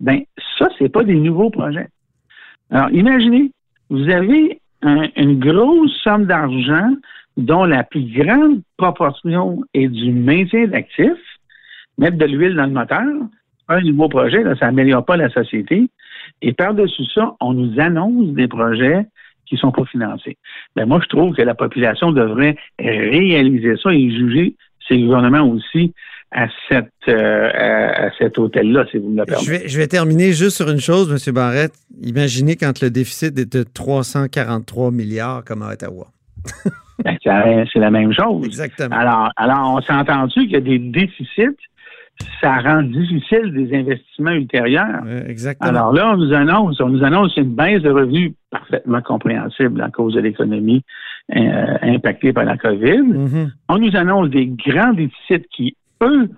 Ben, 0.01 0.21
ça, 0.59 0.69
c'est 0.79 0.91
pas 0.91 1.03
des 1.03 1.15
nouveaux 1.15 1.51
projets. 1.51 1.89
Alors, 2.71 2.91
imaginez, 2.91 3.51
vous 3.89 4.09
avez 4.11 4.61
un, 4.83 5.09
une 5.17 5.39
grosse 5.39 5.93
somme 6.03 6.27
d'argent 6.27 6.91
dont 7.37 7.65
la 7.65 7.85
plus 7.85 8.03
grande 8.03 8.63
proportion 8.77 9.63
est 9.75 9.89
du 9.89 10.13
maintien 10.13 10.67
d'actifs, 10.67 11.39
mettre 11.97 12.19
de 12.19 12.25
l'huile 12.25 12.57
dans 12.57 12.67
le 12.67 12.73
moteur, 12.73 13.07
un 13.69 13.81
nouveau 13.83 14.09
projet, 14.09 14.43
là, 14.43 14.57
ça 14.57 14.67
n'améliore 14.67 15.05
pas 15.05 15.17
la 15.17 15.29
société. 15.31 15.89
Et 16.43 16.53
par-dessus 16.53 17.05
ça, 17.15 17.35
on 17.41 17.53
nous 17.53 17.79
annonce 17.81 18.29
des 18.35 18.49
projets 18.49 19.07
qui 19.47 19.57
sont 19.57 19.73
pas 19.73 19.85
financés. 19.85 20.37
Ben 20.77 20.87
moi, 20.87 21.01
je 21.03 21.09
trouve 21.09 21.35
que 21.35 21.43
la 21.43 21.55
population 21.55 22.13
devrait 22.13 22.57
réaliser 22.79 23.77
ça 23.77 23.93
et 23.93 24.11
juger 24.11 24.55
ces 24.87 24.99
gouvernements 24.99 25.49
aussi 25.49 25.95
à, 26.31 26.47
cette, 26.69 26.93
euh, 27.09 27.51
à 27.55 28.11
cet 28.19 28.39
hôtel-là, 28.39 28.85
si 28.91 28.99
vous 28.99 29.09
me 29.09 29.19
le 29.19 29.25
permettez. 29.25 29.47
Je 29.47 29.51
vais, 29.51 29.69
je 29.69 29.79
vais 29.79 29.87
terminer 29.87 30.33
juste 30.33 30.57
sur 30.57 30.69
une 30.71 30.81
chose, 30.81 31.11
M. 31.11 31.35
Barrette. 31.35 31.75
Imaginez 32.03 32.57
quand 32.57 32.83
le 32.83 32.91
déficit 32.91 33.39
est 33.39 33.53
de 33.53 33.63
343 33.63 34.91
milliards 34.91 35.45
comme 35.45 35.63
à 35.63 35.73
Ottawa. 35.73 36.09
ben, 37.05 37.17
c'est 37.73 37.79
la 37.79 37.91
même 37.91 38.13
chose. 38.13 38.45
Exactement. 38.47 38.95
Alors, 38.95 39.31
alors 39.37 39.75
on 39.75 39.81
s'est 39.81 39.93
entendu 39.93 40.41
qu'il 40.41 40.53
y 40.53 40.57
a 40.57 40.61
des 40.61 40.79
déficits 40.79 41.57
ça 42.41 42.59
rend 42.59 42.83
difficile 42.83 43.53
des 43.53 43.77
investissements 43.77 44.33
ultérieurs. 44.33 45.03
Exactement. 45.27 45.71
Alors 45.71 45.93
là, 45.93 46.13
on 46.15 46.17
nous 46.17 46.33
annonce, 46.33 46.81
on 46.81 46.89
nous 46.89 47.05
annonce 47.05 47.37
une 47.37 47.55
baisse 47.55 47.83
de 47.83 47.91
revenus 47.91 48.33
parfaitement 48.51 49.01
compréhensible 49.03 49.81
à 49.81 49.91
cause 49.91 50.15
de 50.15 50.21
l'économie 50.21 50.83
euh, 51.37 51.77
impactée 51.83 52.33
par 52.33 52.45
la 52.45 52.57
COVID. 52.57 53.03
Mm 53.03 53.27
-hmm. 53.27 53.51
On 53.69 53.79
nous 53.79 53.95
annonce 53.97 54.31
des 54.31 54.47
grands 54.47 54.93
déficits 54.93 55.47
qui, 55.55 55.77
eux, 56.03 56.29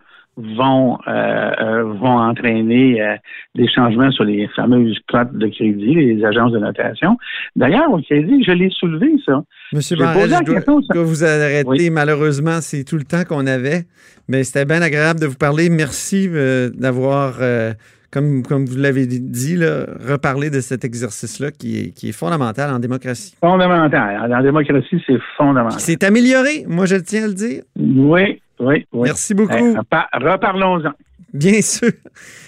vont 0.57 0.99
euh, 1.07 1.83
vont 2.01 2.19
entraîner 2.19 3.01
euh, 3.03 3.17
des 3.55 3.69
changements 3.69 4.11
sur 4.11 4.25
les 4.25 4.49
fameuses 4.49 4.99
cotes 5.09 5.35
de 5.35 5.47
crédit, 5.49 5.95
les 5.95 6.25
agences 6.25 6.53
de 6.53 6.59
notation. 6.59 7.17
D'ailleurs, 7.57 7.91
au 7.93 8.01
crédit, 8.01 8.43
je 8.45 8.53
l'ai 8.53 8.71
soulevé, 8.71 9.13
ça. 9.27 9.43
Monsieur 9.73 9.97
Barrel, 9.97 10.31
je 10.31 10.45
dois, 10.45 10.61
je 10.89 10.95
dois 10.95 11.05
vous 11.05 11.25
arrêter. 11.25 11.69
Oui. 11.69 11.91
Malheureusement, 11.91 12.61
c'est 12.61 12.85
tout 12.85 12.97
le 12.97 13.05
temps 13.05 13.25
qu'on 13.29 13.47
avait, 13.47 13.83
mais 14.29 14.45
c'était 14.45 14.65
bien 14.65 14.83
agréable 14.83 15.21
de 15.21 15.27
vous 15.27 15.37
parler. 15.39 15.69
Merci 15.69 16.29
euh, 16.33 16.71
d'avoir, 16.71 17.39
euh, 17.41 17.73
comme, 18.11 18.43
comme 18.43 18.65
vous 18.65 18.79
l'avez 18.79 19.07
dit, 19.07 19.57
là, 19.57 19.87
reparlé 20.09 20.51
de 20.51 20.61
cet 20.61 20.85
exercice-là 20.85 21.51
qui 21.51 21.79
est, 21.79 21.91
qui 21.91 22.09
est 22.09 22.13
fondamental 22.13 22.73
en 22.73 22.79
démocratie. 22.79 23.35
Fondamental. 23.41 24.33
En 24.33 24.43
démocratie, 24.43 25.03
c'est 25.07 25.19
fondamental. 25.37 25.81
C'est 25.81 26.03
amélioré, 26.05 26.65
moi 26.67 26.87
je 26.87 26.97
tiens 26.97 27.25
à 27.25 27.29
le 27.29 27.35
dire. 27.35 27.63
Oui, 27.77 28.41
oui, 28.61 28.87
oui. 28.93 29.09
Merci 29.09 29.35
beaucoup. 29.35 29.53
Reparlons-en. 29.53 30.93
Bien 31.33 31.63
sûr. 31.63 31.93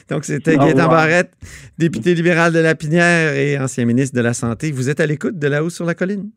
Donc, 0.08 0.24
c'était 0.24 0.56
Gaëtan 0.56 0.88
Barrette, 0.88 1.32
député 1.78 2.14
libéral 2.14 2.52
de 2.52 2.58
Lapinière 2.58 3.34
et 3.34 3.56
ancien 3.58 3.84
ministre 3.84 4.16
de 4.16 4.20
la 4.22 4.34
Santé. 4.34 4.72
Vous 4.72 4.90
êtes 4.90 4.98
à 4.98 5.06
l'écoute 5.06 5.38
de 5.38 5.46
là-haut 5.46 5.70
sur 5.70 5.84
la 5.84 5.94
colline. 5.94 6.30